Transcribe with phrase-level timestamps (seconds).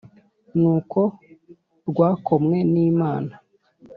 [0.59, 0.99] nuko
[1.89, 3.33] rwakomwe n`imana